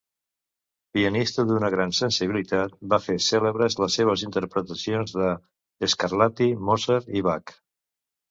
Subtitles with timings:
[0.97, 7.55] Pianista d'una gran sensibilitat, va fer cèlebres les seves interpretacions de Scarlatti, Mozart i Bach.